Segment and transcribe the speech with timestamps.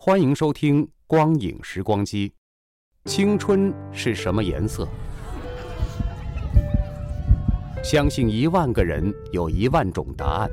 [0.00, 2.32] 欢迎收听《光影时光机》。
[3.10, 4.86] 青春是什么颜色？
[7.82, 10.48] 相信一万个人有一万种答案。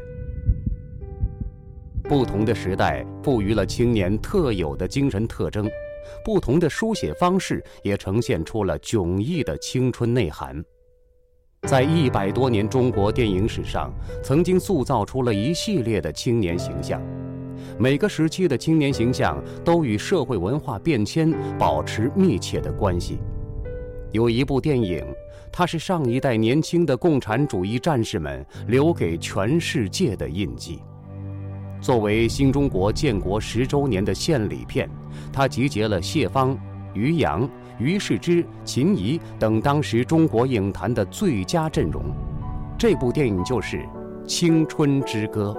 [2.05, 5.69] 不同的时代赋予了青年特有的精神特征，
[6.25, 10.61] 不同的书写方式也呈现出了迥异的青春内涵。
[11.67, 16.99] 在一百多年中国电影史上，曾经塑造出了一系列的青年形象。
[17.77, 23.19] 每个时期的青年形象都与社会文化变迁保持密切的关系。
[24.13, 25.05] 有一部电影，
[25.51, 30.79] 它是上一代年轻的共产主义战士们留给全世界的印记。
[31.81, 34.89] 作为新中国建国十周年的献礼片，
[35.33, 36.57] 它集结了谢芳、
[36.93, 42.03] 于洋、于世之、秦怡等当时中国影坛的最佳阵容。
[42.77, 43.77] 这部电影就是
[44.25, 45.53] 《青春之歌》。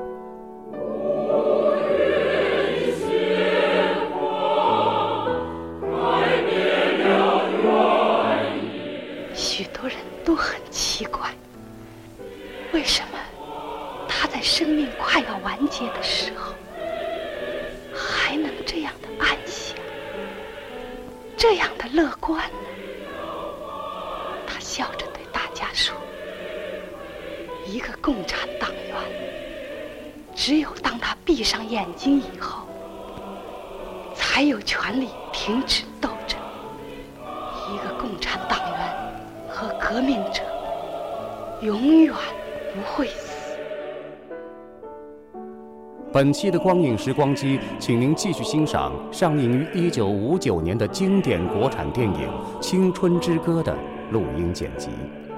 [46.17, 52.27] 本期的光影时光机，请您继续欣赏上映于一九五九年的经典国产电影
[52.59, 53.77] 《青春之歌》的
[54.11, 54.89] 录音剪辑。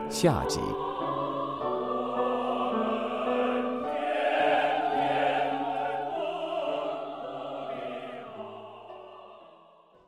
[0.08, 0.60] 下集。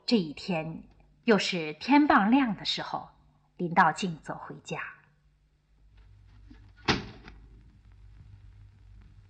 [0.07, 0.85] 这一天，
[1.25, 3.09] 又是天傍亮的时候。
[3.57, 4.79] 林道静走回家。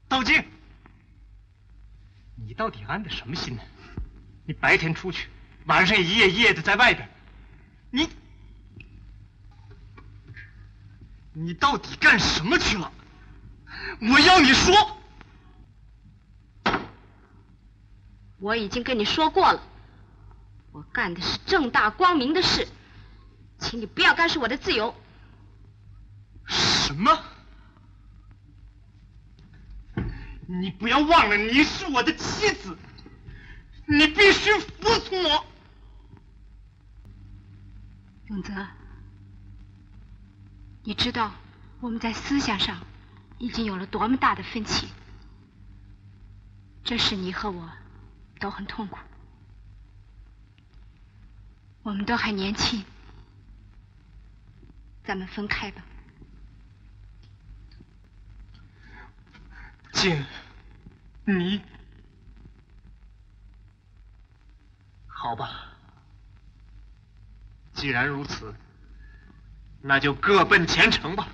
[0.06, 0.44] 道静，
[2.50, 3.62] 你到底安的什么心呢？
[4.44, 5.28] 你白天出去，
[5.66, 7.08] 晚上一夜一夜的在外边，
[7.92, 8.08] 你
[11.32, 12.92] 你到底干什么去了？
[14.00, 15.00] 我要你说。
[18.40, 19.62] 我已经跟你说过了，
[20.72, 22.66] 我干的是正大光明的事。
[23.60, 24.92] 请你不要干涉我的自由。
[26.48, 27.16] 什么？
[30.58, 32.76] 你不要忘了，你是我的妻子，
[33.86, 35.44] 你必须服从我。
[38.26, 38.52] 永泽，
[40.82, 41.32] 你知道
[41.80, 42.84] 我们在思想上
[43.38, 44.88] 已经有了多么大的分歧，
[46.82, 47.70] 这使你和我
[48.40, 48.98] 都很痛苦。
[51.82, 52.84] 我们都还年轻。
[55.04, 55.82] 咱们分开吧，
[60.00, 60.24] 静，
[61.24, 61.60] 你
[65.06, 65.76] 好吧？
[67.74, 68.54] 既然如此，
[69.82, 71.28] 那就各奔前程吧。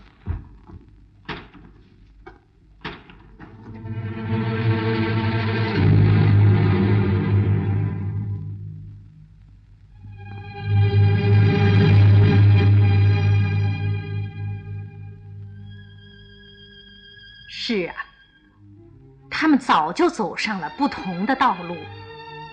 [19.67, 21.77] 早就走上了不同的道路，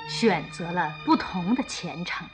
[0.10, 2.28] 选择了不同的前程。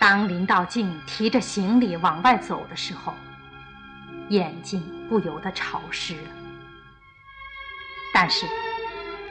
[0.00, 3.12] 当林道静提着行李往外走的时候，
[4.30, 6.30] 眼睛不由得潮湿了。
[8.14, 8.46] 但是，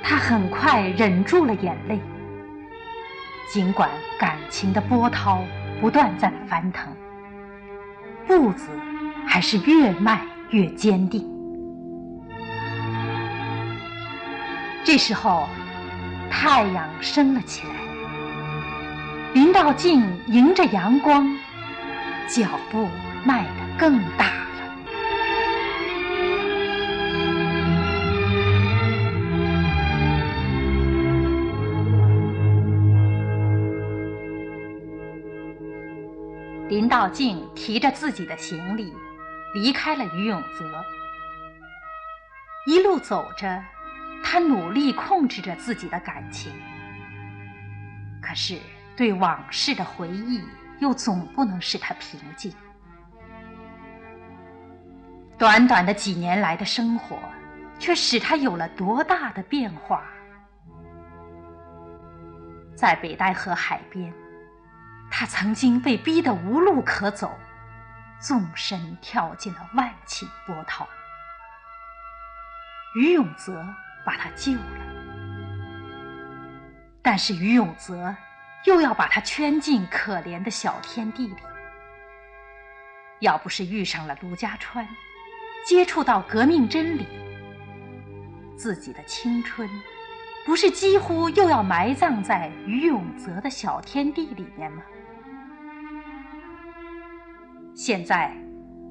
[0.04, 2.00] 他很快忍住了眼泪，
[3.52, 3.90] 尽管
[4.20, 5.44] 感情的波涛
[5.82, 6.96] 不断在翻腾，
[8.28, 8.70] 步子
[9.28, 11.33] 还是越迈越坚定。
[14.86, 15.48] 这时候，
[16.30, 17.74] 太阳升了起来，
[19.34, 21.26] 林道静迎着阳光，
[22.28, 22.90] 脚步
[23.26, 24.34] 迈得更大了。
[36.68, 38.94] 林道静提着自己的行李，
[39.56, 40.70] 离开了于永泽。
[42.68, 43.64] 一路走着。
[44.24, 46.52] 他努力控制着自己的感情，
[48.22, 48.58] 可是
[48.96, 50.42] 对往事的回忆
[50.80, 52.52] 又总不能使他平静。
[55.38, 57.20] 短短的几年来的生活，
[57.78, 60.04] 却使他有了多大的变化？
[62.76, 64.12] 在北戴河海边，
[65.12, 67.38] 他曾经被逼得无路可走，
[68.20, 70.88] 纵身跳进了万顷波涛。
[72.96, 73.64] 于永泽。
[74.06, 74.80] 把他救了，
[77.02, 78.16] 但是于永泽
[78.66, 81.36] 又要把他圈进可怜的小天地里。
[83.20, 84.86] 要不是遇上了卢家川，
[85.66, 87.08] 接触到革命真理，
[88.58, 89.70] 自己的青春
[90.46, 94.84] 不是几乎又要埋葬在于永泽的小天地里面吗？
[97.74, 98.36] 现在，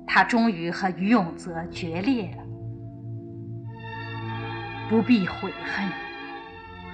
[0.07, 2.42] 他终于和于永泽决裂了。
[4.93, 5.91] 不必悔恨，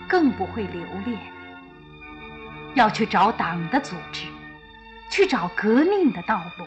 [0.08, 1.18] 更不会留恋。
[2.76, 4.28] 要去找党的组织，
[5.10, 6.64] 去找革命的道路。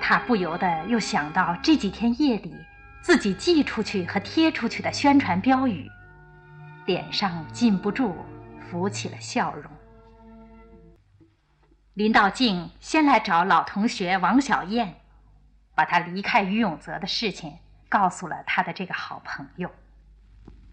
[0.00, 2.54] 他不由得又想到这几天夜里
[3.02, 5.90] 自己寄出去和贴出去的宣传标语，
[6.86, 8.16] 脸上禁不住
[8.70, 9.70] 浮起了笑容。
[11.92, 14.94] 林道静先来找老同学王小燕，
[15.74, 17.52] 把他离开于永泽的事情。
[17.88, 19.70] 告诉了他的这个好朋友。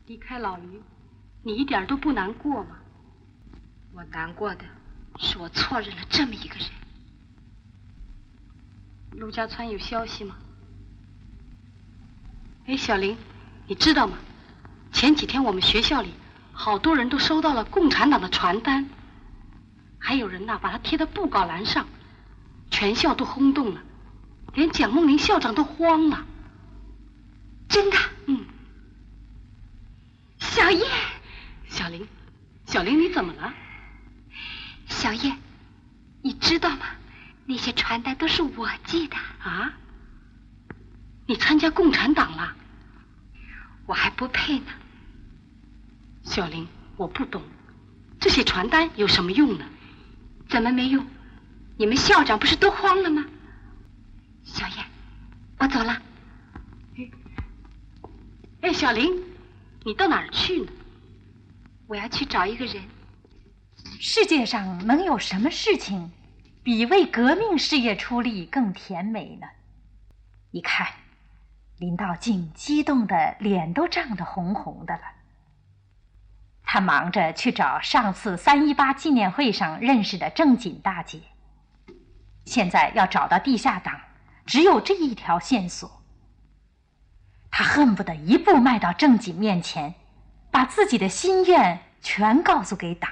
[0.05, 0.81] 离开老于，
[1.41, 2.77] 你一点都不难过吗？
[3.93, 4.65] 我难过的
[5.19, 6.67] 是我错认了这么一个人。
[9.11, 10.35] 陆家川有消息吗？
[12.65, 13.15] 哎，小林，
[13.67, 14.17] 你知道吗？
[14.91, 16.13] 前几天我们学校里
[16.51, 18.89] 好多人都收到了共产党的传单，
[19.99, 21.85] 还有人呐把它贴在布告栏上，
[22.71, 23.81] 全校都轰动了，
[24.53, 26.25] 连蒋梦麟校长都慌了。
[27.73, 27.97] 真的，
[28.27, 28.45] 嗯。
[30.37, 30.85] 小叶，
[31.67, 32.07] 小林，
[32.67, 33.51] 小林，你怎么了？
[34.85, 35.35] 小叶，
[36.21, 36.85] 你知道吗？
[37.47, 39.17] 那些传单都是我寄的。
[39.17, 39.73] 啊？
[41.25, 42.55] 你参加共产党了？
[43.87, 44.67] 我还不配呢。
[46.21, 47.41] 小林，我不懂，
[48.19, 49.65] 这些传单有什么用呢？
[50.47, 51.03] 怎么没用？
[51.77, 53.25] 你们校长不是都慌了吗？
[54.43, 54.85] 小燕，
[55.57, 55.99] 我走了。
[58.63, 59.11] 哎，小林，
[59.83, 60.71] 你到哪儿去呢？
[61.85, 62.81] 我要去找一个人。
[63.99, 66.13] 世界上能有什么事情
[66.63, 69.47] 比为革命事业出力更甜美呢？
[70.51, 70.87] 你看，
[71.77, 75.01] 林道静激动的脸都涨得红红的了。
[76.63, 81.19] 他忙着去找上次三一八纪念会上认识的正锦大姐。
[82.45, 83.99] 现在要找到地下党，
[84.45, 86.01] 只有这一条线索。
[87.55, 89.93] 他恨不得一步迈到正己面前，
[90.49, 93.11] 把自己的心愿全告诉给党。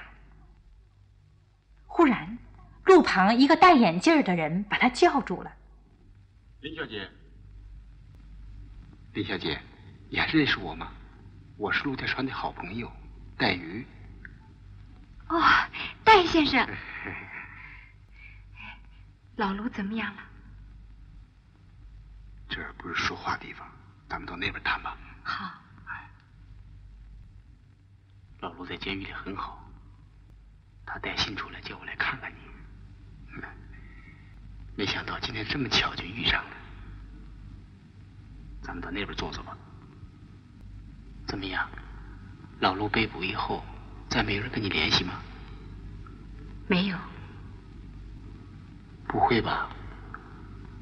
[1.85, 2.39] 忽然，
[2.85, 5.53] 路旁一个戴眼镜的人把他叫住了
[6.61, 7.07] ：“林小姐，
[9.13, 9.61] 林小姐，
[10.09, 10.91] 你还认识我吗？
[11.55, 12.91] 我是陆家川的好朋友
[13.37, 13.85] 戴瑜。
[15.29, 15.39] ”“哦，
[16.03, 16.67] 戴先生，
[19.37, 20.23] 老卢怎么样了
[22.49, 23.71] ？”“这儿不是说话地方。”
[24.11, 24.97] 咱们到那边谈吧。
[25.23, 25.49] 好。
[28.41, 29.65] 老陆在监狱里很好，
[30.85, 32.37] 他带信出来叫我来看看你。
[34.75, 36.49] 没想到今天这么巧就遇上了。
[38.61, 39.55] 咱们到那边坐坐吧。
[41.25, 41.69] 怎么样？
[42.59, 43.63] 老陆被捕以后，
[44.09, 45.21] 再没有人跟你联系吗？
[46.67, 46.97] 没有。
[49.07, 49.69] 不会吧？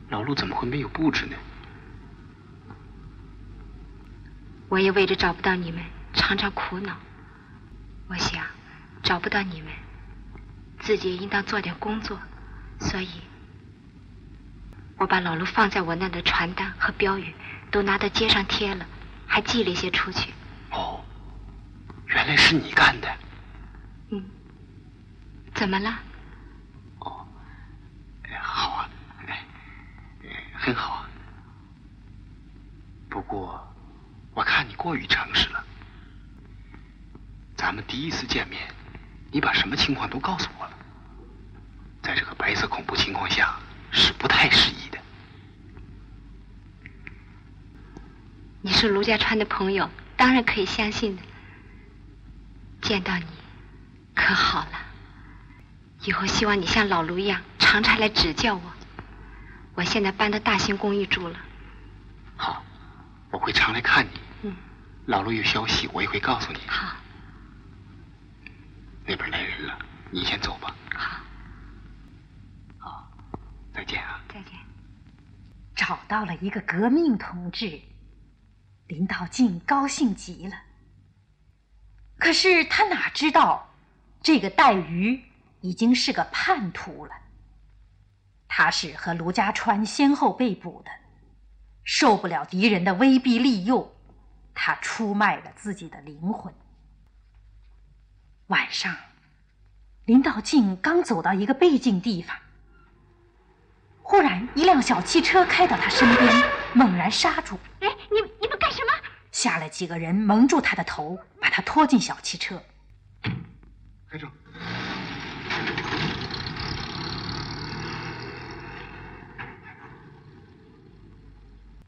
[0.09, 1.35] 老陆怎么会没有布置呢？
[4.69, 5.83] 我也为着找不到你们，
[6.13, 6.95] 常常苦恼。
[8.07, 8.43] 我想，
[9.03, 9.71] 找不到你们，
[10.79, 12.19] 自己应当做点工作，
[12.79, 13.09] 所以，
[14.97, 17.33] 我把老卢放在我那的传单和标语
[17.71, 18.85] 都拿到街上贴了。
[19.31, 20.33] 还寄了一些出去。
[20.71, 21.05] 哦，
[22.07, 23.07] 原来是你干的。
[24.09, 24.25] 嗯，
[25.53, 25.99] 怎么了？
[26.97, 27.27] 哦，
[28.41, 28.89] 好啊，
[29.27, 29.45] 哎，
[30.55, 31.09] 很好啊。
[33.07, 33.68] 不过，
[34.39, 35.61] 我看你过于诚实了。
[37.57, 38.73] 咱们第一次见面，
[39.33, 40.71] 你把什么情况都告诉我了。
[42.01, 43.59] 在这个白色恐怖情况下，
[43.91, 44.97] 是不太适宜的。
[48.61, 51.23] 你是卢家川的朋友，当然可以相信的。
[52.81, 53.25] 见到你，
[54.15, 54.79] 可好了。
[56.05, 58.61] 以后希望你像老卢一样，常常来指教我。
[59.73, 61.37] 我现在搬到大兴公寓住了。
[62.37, 62.63] 好，
[63.31, 64.28] 我会常来看你。
[65.05, 65.11] 嗯。
[65.11, 66.59] 老陆有消息，我也会告诉你。
[66.67, 66.95] 好。
[69.05, 69.79] 那边来人了，
[70.11, 70.75] 你先走吧。
[70.93, 71.19] 好。
[72.77, 73.11] 好，
[73.73, 74.21] 再见啊。
[74.27, 74.53] 再见。
[75.75, 77.79] 找到了一个革命同志，
[78.87, 80.55] 林道静高兴极了。
[82.17, 83.69] 可是他哪知道，
[84.21, 85.23] 这个戴瑜
[85.61, 87.13] 已经是个叛徒了。
[88.47, 90.91] 他是和卢家川先后被捕的，
[91.83, 93.95] 受不了敌人的威逼利诱，
[94.53, 96.53] 他出卖了自己的灵魂。
[98.47, 98.95] 晚上，
[100.05, 102.35] 林道静刚走到一个背静地方，
[104.01, 107.59] 忽然一辆小汽车开到他身边，猛然刹住。
[107.81, 108.91] 哎，你你们干什么？
[109.31, 112.61] 下来几个人蒙住他的头，把他拖进小汽车。
[114.09, 114.27] 开车。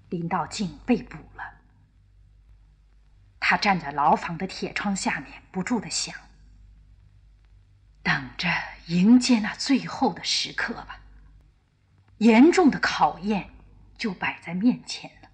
[0.10, 1.31] 林道静被捕了，
[3.52, 6.16] 他站在牢房的铁窗下面，不住的想：
[8.02, 8.48] 等着
[8.88, 11.02] 迎接那最后的时刻吧。
[12.20, 13.50] 严重的考验
[13.98, 15.30] 就摆在面前了。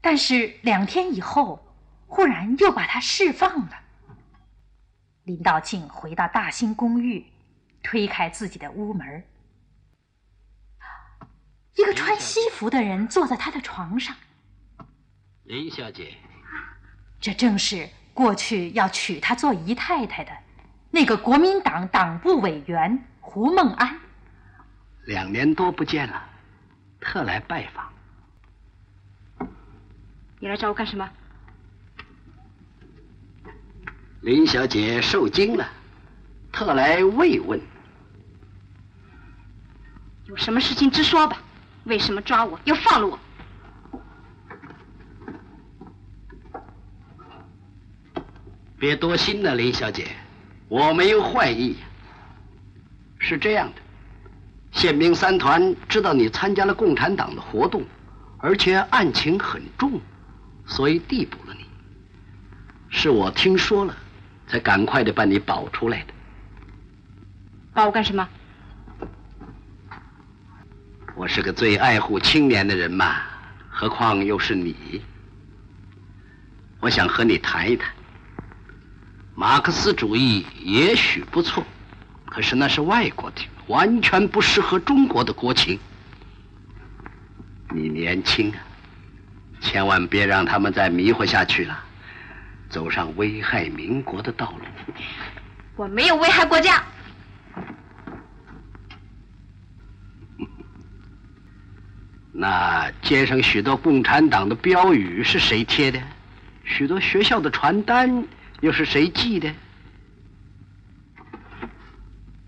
[0.00, 1.74] 但是两天以后，
[2.06, 3.80] 忽然又把他释放了。
[5.24, 7.26] 林道静回到大兴公寓，
[7.82, 9.24] 推开自己的屋门。
[11.74, 14.14] 一个穿西服的人坐在他的床上。
[15.46, 16.12] 林小姐，
[17.20, 20.32] 这正是过去要娶她做姨太太的
[20.90, 23.96] 那个国民党党部委员胡梦安。
[25.04, 26.20] 两年多不见了，
[27.00, 29.48] 特来拜访。
[30.40, 31.08] 你来找我干什么？
[34.22, 35.68] 林小姐受惊了，
[36.50, 37.60] 特来慰问。
[40.24, 41.40] 有什么事情直说吧。
[41.84, 43.16] 为什么抓我又放了我？
[48.86, 50.06] 别多心了，林小姐，
[50.68, 51.74] 我没有坏意。
[53.18, 53.82] 是这样的，
[54.70, 57.82] 宪兵三团知道你参加了共产党的活动，
[58.38, 60.00] 而且案情很重，
[60.66, 61.64] 所以逮捕了你。
[62.88, 63.96] 是我听说了，
[64.46, 66.14] 才赶快的把你保出来的。
[67.74, 68.28] 保我干什么？
[71.16, 73.16] 我是个最爱护青年的人嘛，
[73.68, 75.02] 何况又是你。
[76.78, 77.92] 我想和你谈一谈。
[79.38, 81.62] 马克思主义也许不错，
[82.24, 85.78] 可是那是外国的，完全不适合中国的国情。
[87.70, 88.56] 你年轻啊，
[89.60, 91.78] 千万别让他们再迷惑下去了，
[92.70, 94.94] 走上危害民国的道路。
[95.76, 96.82] 我没有危害国家。
[102.32, 106.00] 那街上许多共产党的标语是谁贴的？
[106.64, 108.26] 许多学校的传单
[108.60, 109.52] 又是谁寄的？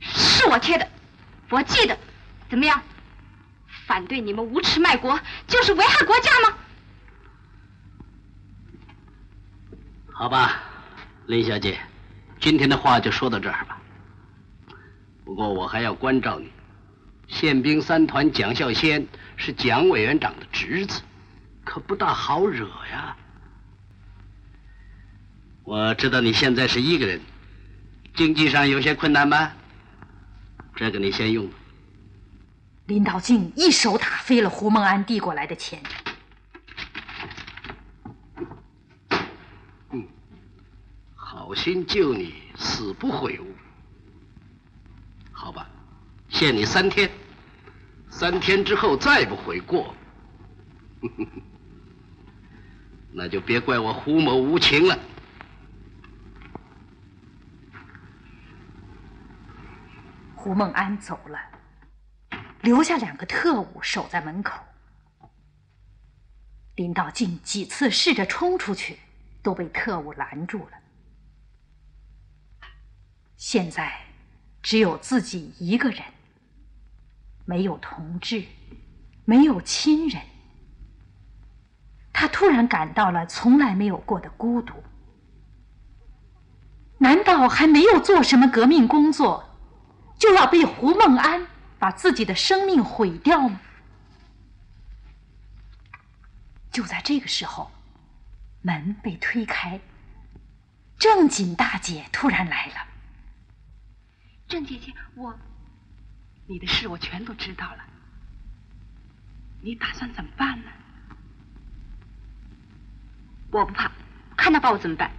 [0.01, 0.89] 是我贴的，
[1.51, 1.97] 我寄的。
[2.49, 2.81] 怎么样？
[3.87, 6.59] 反对你们无耻卖国，就是危害国家吗？
[10.13, 10.63] 好吧，
[11.27, 11.79] 林小姐，
[12.41, 13.79] 今天的话就说到这儿吧。
[15.25, 16.51] 不过我还要关照你。
[17.29, 21.03] 宪兵三团蒋孝先是蒋委员长的侄子，
[21.65, 23.15] 可不大好惹呀。
[25.69, 27.21] 我知道你现在是一个人，
[28.15, 29.55] 经济上有些困难吧？
[30.75, 31.47] 这个你先用。
[32.87, 35.79] 林道静一手打飞了胡梦安递过来的钱。
[39.91, 40.09] 嗯，
[41.15, 43.55] 好心救你，死不悔悟。
[45.31, 45.69] 好吧。
[46.31, 47.11] 限你三天，
[48.09, 49.95] 三天之后再不悔过，
[53.13, 54.99] 那就别怪我胡某无情了。
[60.39, 61.39] 胡梦安走了，
[62.63, 64.63] 留下两个特务守在门口。
[66.77, 69.01] 林道静几次试着冲出去，
[69.43, 70.79] 都被特务拦住了。
[73.37, 73.93] 现在
[74.63, 76.01] 只有自己一个人，
[77.45, 78.45] 没有同志，
[79.25, 80.23] 没有亲人。
[82.13, 84.73] 他突然感到了从来没有过的孤独。
[86.99, 89.48] 难道还没有做什么革命工作，
[90.19, 91.47] 就要被胡梦安
[91.79, 93.61] 把自己的生命毁掉吗？
[96.71, 97.71] 就在这个时候，
[98.63, 99.81] 门被推开，
[100.99, 102.75] 正锦大姐突然来了。
[104.49, 105.39] 郑姐姐，我，
[106.47, 107.85] 你的事我全都知道了，
[109.61, 110.71] 你打算怎么办呢？
[113.51, 113.91] 我不怕，
[114.37, 115.11] 看他把我怎么办？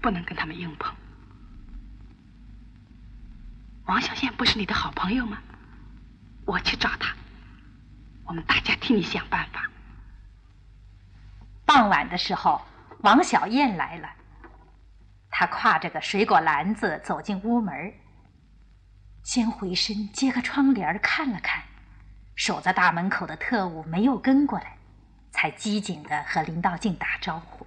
[0.00, 0.94] 不能跟他们硬碰。
[3.92, 5.36] 王小燕不是你的好朋友吗？
[6.46, 7.14] 我去找她，
[8.24, 9.68] 我们大家替你想办法。
[11.66, 12.62] 傍晚的时候，
[13.00, 14.08] 王小燕来了，
[15.28, 17.92] 她挎着个水果篮子走进屋门，
[19.22, 21.62] 先回身揭个窗帘看了看。
[22.34, 24.78] 守在大门口的特务没有跟过来，
[25.30, 27.66] 才机警的和林道静打招呼。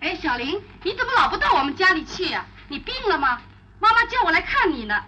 [0.00, 2.46] 哎，小林，你怎么老不到我们家里去呀？
[2.68, 3.42] 你病了吗？
[3.84, 5.04] 妈妈叫我来看你呢。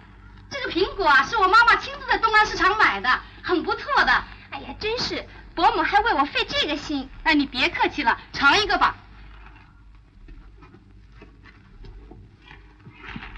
[0.51, 3.09] 这个苹果啊，是我妈妈亲自在东安市场买的，
[3.41, 4.23] 很不错的。
[4.51, 7.09] 哎呀，真是，伯母还为我费这个心。
[7.23, 8.95] 哎，你别客气了，尝一个吧。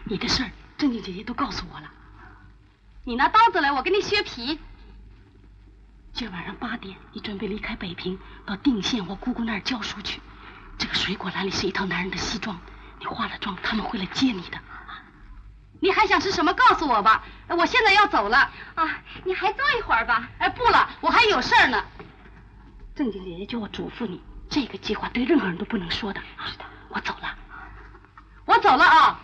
[0.03, 1.89] 你的事儿，正静姐姐都告诉我了。
[3.05, 4.59] 你拿刀子来，我给你削皮。
[6.11, 10.19] 今晚上八点，你准备离开北平，到定县我姑姑那儿教书去。
[10.77, 12.59] 这个水果篮里是一套男人的西装，
[12.99, 14.59] 你化了妆，他们会来接你的。
[15.79, 16.53] 你还想吃什么？
[16.53, 18.51] 告诉我吧，我现在要走了。
[18.75, 20.29] 啊，你还坐一会儿吧。
[20.37, 21.83] 哎，不了，我还有事儿呢。
[22.95, 26.21] 正经姐姐叫我嘱咐你，这个计划对任何人都不能说的。
[26.45, 27.35] 是的，我走了，
[28.45, 29.19] 我走了啊。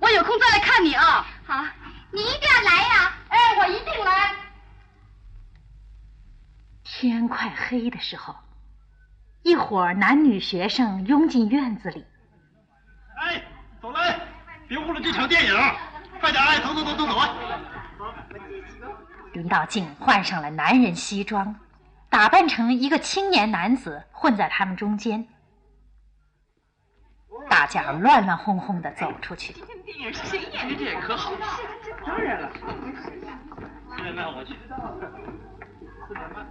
[0.00, 1.26] 我有空再来看你啊。
[1.46, 1.64] 好。
[2.14, 3.12] 你一定要来呀！
[3.28, 4.34] 哎，我一定来。
[6.84, 8.36] 天快黑的时候，
[9.42, 12.04] 一伙男女学生拥进院子里。
[13.16, 13.42] 哎，
[13.80, 14.20] 走来，
[14.72, 15.54] 别误了这场电影！
[16.18, 17.36] 快点，哎，走走走走走啊！
[19.34, 21.54] 林道静换上了男人西装，
[22.08, 25.28] 打扮成一个青年男子，混在他们中间。
[27.50, 29.52] 大家乱乱哄哄的走出去。
[29.52, 30.74] 今天电影是谁演的？
[30.74, 31.34] 这可好。
[32.06, 34.54] 当然了，四点半我去。
[36.08, 36.46] 四点半。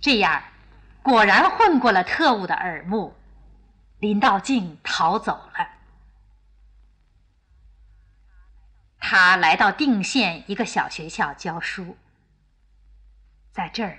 [0.00, 0.40] 这样，
[1.02, 3.14] 果然混过了特务的耳目，
[3.98, 5.68] 林道静逃走了。
[8.98, 11.96] 他来到定县一个小学校教书，
[13.50, 13.98] 在这儿，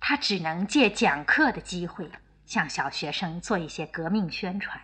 [0.00, 2.10] 他只能借讲课的机会
[2.44, 4.80] 向小学生做一些革命宣传。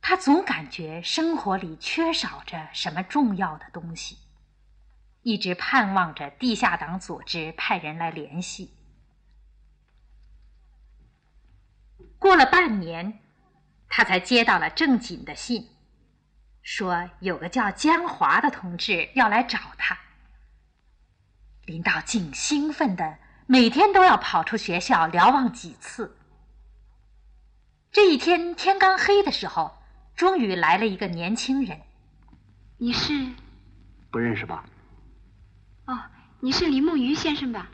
[0.00, 4.18] 他总感觉生活里缺少着什么重要的东西，
[5.22, 8.73] 一直盼望着地下党组织派人来联系。
[12.24, 13.20] 过了半年，
[13.86, 15.68] 他才接到了正经的信，
[16.62, 19.98] 说有个叫江华的同志要来找他。
[21.66, 26.16] 林道静兴奋的每天都要跑出学校瞭望几次。
[27.92, 29.76] 这一天天刚黑的时候。
[30.16, 31.80] 终于来了一个年轻人，
[32.78, 33.32] 你是？
[34.12, 34.64] 不认识吧？
[35.86, 36.00] 哦，
[36.38, 37.68] 你是林梦鱼先生吧？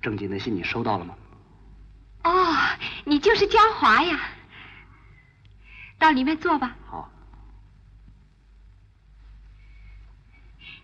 [0.00, 1.14] 正经的信你收到了吗？
[2.24, 2.56] 哦，
[3.04, 4.20] 你就是江华呀！
[5.98, 6.76] 到里面坐吧。
[6.86, 7.10] 好。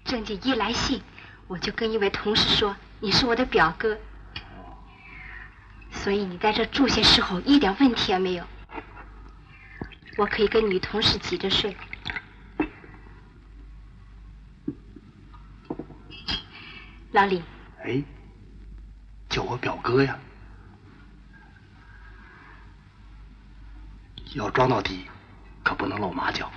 [0.05, 1.03] 郑经一来信，
[1.47, 3.99] 我就跟一位同事说你是我的表哥。
[5.91, 8.45] 所以你在这住些时候一点问题也没有，
[10.17, 11.77] 我可以跟女同事挤着睡。
[17.13, 17.43] 老李，
[17.85, 18.03] 哎，
[19.35, 20.17] 叫我表哥呀，
[24.35, 25.09] 要装到底，
[25.65, 26.49] 可不能露马脚。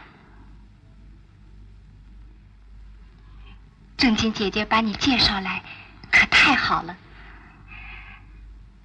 [3.97, 5.63] 正经姐姐把你介绍来，
[6.11, 6.95] 可太好了。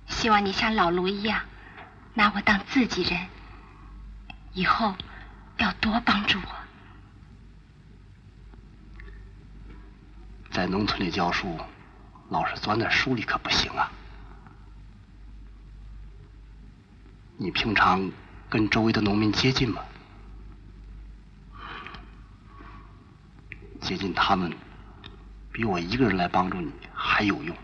[0.07, 1.43] 希望你像老卢一样，
[2.15, 3.29] 拿我当自己人。
[4.55, 4.95] 以后
[5.59, 6.55] 要多帮助我。
[10.51, 11.59] 在农村里教书，
[12.33, 13.93] 老是钻在书里可不行啊。
[17.37, 18.11] 你平常
[18.49, 19.83] 跟周围的农民接近吗？
[23.83, 24.51] 接近他们，
[25.53, 27.55] 比我一个人来帮助你还有用，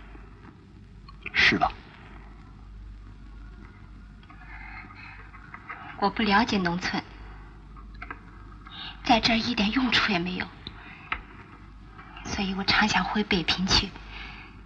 [1.32, 1.72] 是吧？
[6.00, 7.02] 我不了解农村，
[9.02, 10.46] 在这儿一点用处也没有，
[12.24, 13.88] 所以我常想回北平去，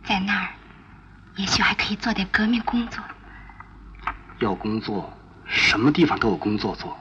[0.05, 0.49] 在那儿，
[1.37, 3.03] 也许还可以做点革命工作。
[4.41, 5.13] 要工作。
[5.45, 6.97] 什么地方都有工作做，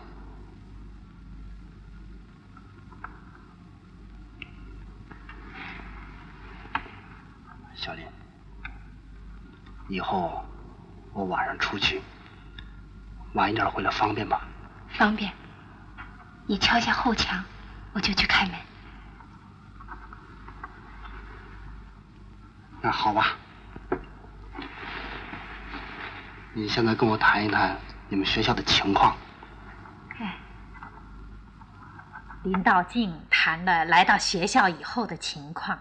[7.76, 8.04] 小林，
[9.88, 10.44] 以后
[11.14, 12.02] 我晚上出去，
[13.34, 14.42] 晚一点回来方便吧？
[14.98, 15.32] 方便，
[16.48, 17.42] 你敲下后墙，
[17.94, 18.56] 我就去开门。
[22.84, 23.38] 那好吧，
[26.54, 27.78] 你现在跟我谈一谈。
[28.10, 29.16] 你们学校的情况。
[32.44, 35.80] 林道静谈了来到学校以后的情况。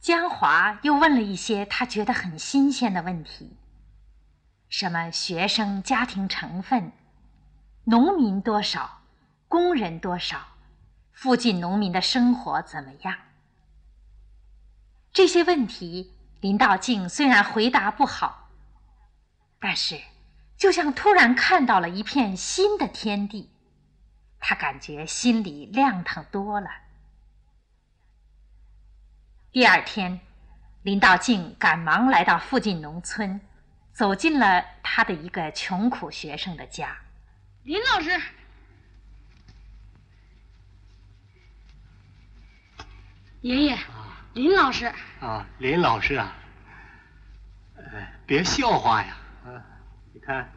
[0.00, 3.58] 江华又问了一些他觉得很新鲜的问题，
[4.68, 6.92] 什么学生家庭成分，
[7.84, 9.00] 农民多少，
[9.48, 10.38] 工人多少，
[11.12, 13.14] 附近农民的生活怎么样？
[15.12, 18.50] 这些问题，林道静虽然回答不好，
[19.58, 20.00] 但是。
[20.56, 23.48] 就像突然看到了一片新的天地，
[24.40, 26.68] 他感觉心里亮堂多了。
[29.52, 30.18] 第二天，
[30.82, 33.40] 林道静赶忙来到附近农村，
[33.92, 36.98] 走进了他的一个穷苦学生的家。
[37.62, 38.20] 林老师，
[43.42, 43.78] 爷爷，
[44.38, 44.86] 林老师
[45.20, 46.32] 啊，林老师啊，
[47.76, 49.16] 哎别笑话呀。
[49.44, 49.50] 啊
[50.14, 50.48] 你看，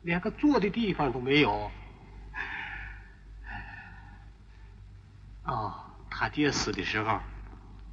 [0.00, 1.70] 连个坐的地方都没有。
[5.44, 5.74] 哦，
[6.08, 7.20] 他爹死的时候，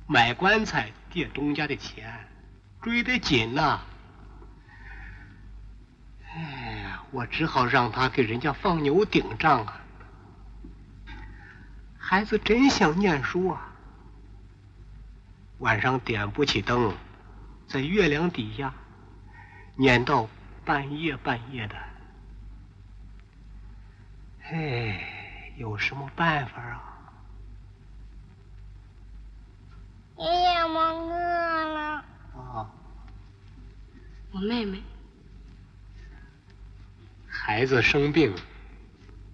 [0.08, 2.26] 买棺材借东家的钱，
[2.82, 3.82] 追得紧呐。
[6.34, 6.40] 哎
[6.80, 9.82] 呀，我只好让他给人家放牛顶账啊。
[11.98, 13.73] 孩子真想念书啊，
[15.64, 16.94] 晚上点不起灯，
[17.68, 18.74] 在月亮底下
[19.78, 20.28] 念到。
[20.66, 21.76] 半夜半夜的，
[24.44, 26.82] 哎，有什么办法啊？
[30.16, 32.06] 爷爷，我饿了。
[32.34, 32.72] 啊，
[34.32, 34.82] 我妹妹，
[37.28, 38.34] 孩子生病，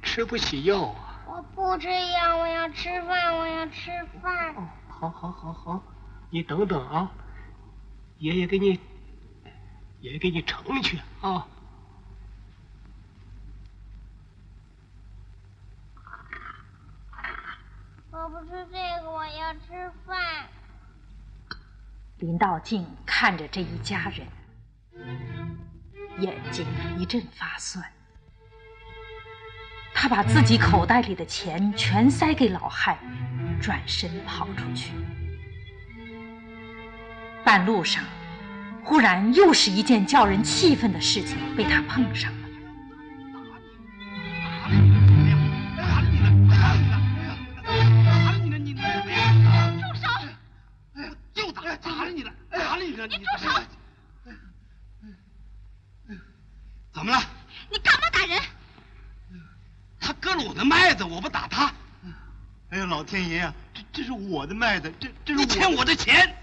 [0.02, 1.22] 吃不起药啊。
[1.28, 4.56] 我不吃药，我要吃饭，我要吃饭。
[4.56, 5.84] 哦，好，好，好，好，
[6.30, 7.12] 你等等啊，
[8.20, 8.80] 爷爷给你。
[10.02, 11.46] 爷爷给你盛去啊！
[18.12, 20.48] 我不吃这个，我要吃饭。
[22.20, 24.26] 林道静看着这一家人，
[26.20, 26.66] 眼睛
[26.98, 27.84] 一阵发酸。
[29.94, 32.98] 他把自己口袋里的钱全塞给老汉，
[33.62, 34.94] 转身跑出去。
[37.44, 38.04] 半路上。
[38.84, 42.38] 忽然，又是一件叫人气愤的事情被他碰上了。
[45.80, 46.28] 打你呢！
[46.50, 48.58] 打你呢！
[48.58, 48.82] 你住
[49.94, 50.08] 手！
[51.34, 51.76] 就打！
[51.76, 52.32] 打了你了！
[52.50, 53.06] 打了你了！
[53.06, 53.50] 你住手！
[56.92, 57.22] 怎么了？
[57.70, 58.42] 你干嘛打人？
[60.00, 61.72] 他割了我的麦子，我不打他。
[62.72, 63.54] 哎呀，老天爷呀！
[63.74, 66.36] 这这是我的麦子，这这是你欠我的钱。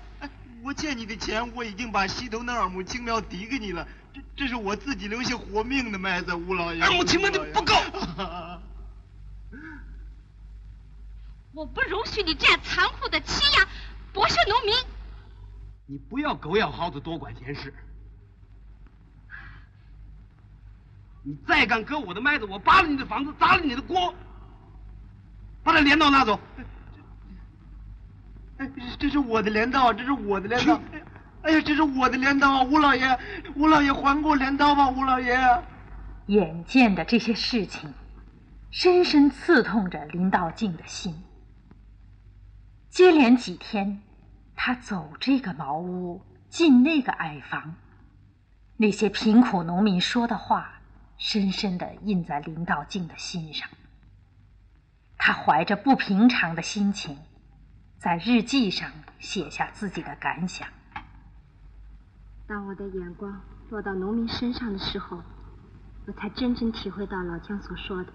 [0.66, 3.86] 我欠你的钱，我已经把西头那二亩青苗抵给你了。
[4.12, 6.82] 这这是我自己留下活命的麦子，吴老爷。
[6.82, 7.72] 二亩青苗的不够。
[11.54, 13.64] 我不容许你这样残酷的欺压、
[14.12, 14.74] 剥削农民。
[15.86, 17.72] 你不要狗咬耗子，多管闲事。
[21.22, 24.12] 你再敢割我的麦子，我扒了你的房子，砸了你的锅。
[25.62, 26.40] 把那镰刀拿走。
[28.58, 30.80] 哎，这是我的镰刀，这是我的镰刀。
[31.42, 33.18] 哎呀，这是我的镰刀，吴老爷，
[33.54, 35.38] 吴老爷还给我镰刀吧，吴老爷。
[36.26, 37.92] 眼见的这些事情，
[38.70, 41.22] 深深刺痛着林道静的心。
[42.88, 44.02] 接连几天，
[44.56, 47.74] 他走这个茅屋，进那个矮房，
[48.78, 50.80] 那些贫苦农民说的话，
[51.16, 53.68] 深深的印在林道静的心上。
[55.18, 57.18] 他怀着不平常的心情。
[57.98, 60.68] 在日记上写下自己的感想。
[62.46, 65.22] 当我的眼光落到农民身上的时候，
[66.06, 68.12] 我才真正体会到老姜所说的，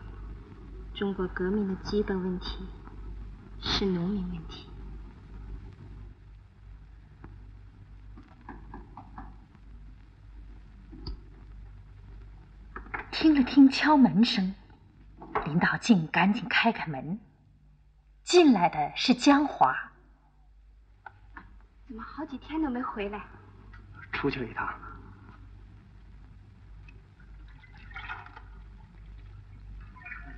[0.94, 2.66] 中国革命的基本问题
[3.60, 4.68] 是农民问题。
[13.12, 14.56] 听了听敲门声，
[15.46, 17.20] 林道静赶紧开开门。
[18.32, 19.76] 进来的是江华。
[21.86, 23.22] 怎么好几天都没回来？
[24.14, 24.74] 出去了一趟。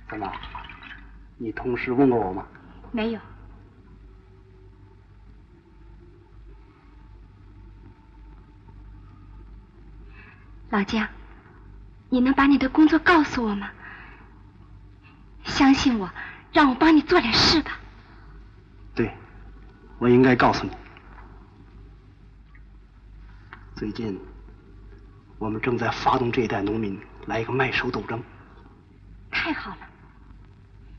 [0.08, 0.28] 怎么？
[1.38, 2.44] 你同事问过我吗？
[2.90, 3.20] 没有。
[10.70, 11.06] 老姜，
[12.08, 13.70] 你能把你的工作告诉我吗？
[15.44, 16.10] 相信我，
[16.52, 17.78] 让我帮你做点事吧。
[18.94, 19.10] 对，
[19.98, 20.70] 我应该告诉你。
[23.74, 24.20] 最近，
[25.38, 28.22] 我们正在发动这一代农民来一个麦收斗争。
[29.30, 29.88] 太好了，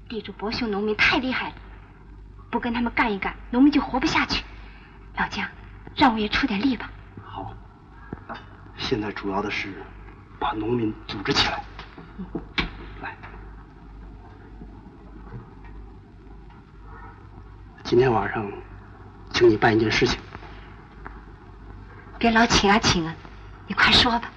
[0.10, 1.56] 地主伯兄农民太厉害了，
[2.52, 4.44] 不跟他们干一干，农民就活不下去。
[5.16, 5.48] 老姜，
[5.96, 6.92] 让我也出点力吧。
[7.24, 7.56] 好，
[8.78, 9.82] 现在主要的是
[10.38, 11.64] 把农民组织起来。
[12.18, 12.65] 来，
[17.96, 18.46] 今天晚上，
[19.32, 20.20] 请你办一件事情。
[22.20, 23.16] 别老请啊请啊，
[23.68, 24.30] 你快说吧。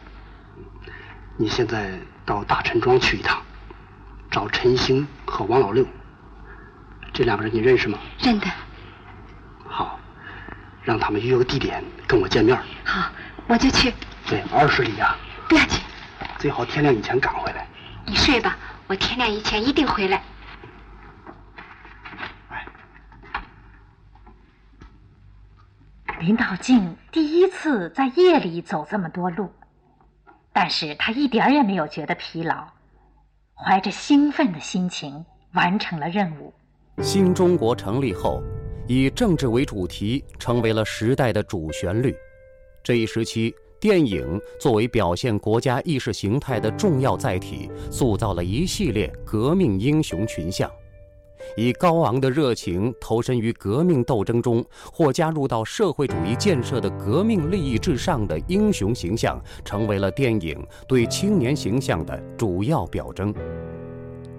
[1.37, 3.43] 你现在到大陈庄去一趟，
[4.31, 5.85] 找陈兴和王老六。
[7.13, 7.99] 这两个人你认识吗？
[8.21, 8.47] 认得。
[9.67, 9.99] 好，
[10.85, 12.57] 让他们约个地点跟我见面。
[12.85, 13.11] 好，
[13.49, 13.93] 我就去。
[14.29, 15.17] 对，二十里啊。
[15.49, 15.81] 不要紧。
[16.39, 17.67] 最好天亮以前赶回来。
[18.07, 20.23] 你睡吧，我天亮以前一定回来。
[26.21, 29.49] 林道静第一次在夜里走这么多路，
[30.53, 32.67] 但是他一点也没有觉得疲劳，
[33.55, 36.53] 怀着兴奋的心情完成了任务。
[37.03, 38.43] 新中国成立后，
[38.89, 42.13] 以政治为主题成为了时代的主旋律。
[42.83, 50.69] 这一时期，电影作为表现国家意识形态的重要载体，塑造了一系列革命英雄群像。
[51.57, 63.35] 以高昂的热情投身于革命斗争中，或加入到社会主义建设的革命利益至上的英雄形象，成为了电影对青年形象的主要表征。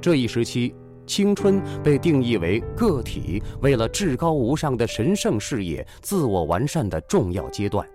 [0.02, 0.74] 这一时期，
[1.06, 7.86] 青春被定义为个体为了至高无上的神圣事业自我完善的重要阶段。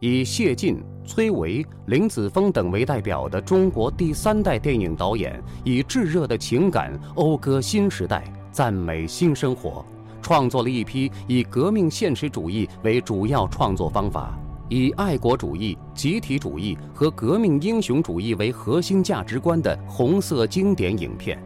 [0.00, 8.22] 以谢晋、崔维、林子峰等为代表的中国第三代电影导演，以炙热的情感讴歌新时代。
[8.54, 9.84] 赞美新生活，
[10.22, 14.38] 创作了一批以革命现实主义为主要创作方法，
[14.68, 21.36] 以爱国主义、集体主义和革命英雄主义为核心价值观的红色经典影片。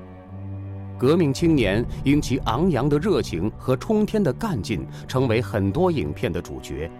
[0.99, 6.91] 革命青年因其昂扬的热情和冲天的干劲，成为很多影片的主角。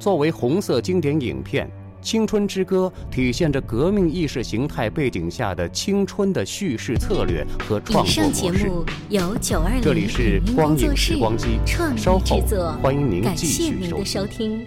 [0.00, 1.70] 作为红色经典影片。
[2.06, 8.20] 《青春之歌》体现着革命意识形态背景下的青春的叙事策略和创作模式。
[8.20, 10.08] 以上节目由九二零影
[10.46, 11.36] 音工作室创
[11.96, 14.64] 意制作，欢迎您继续收听。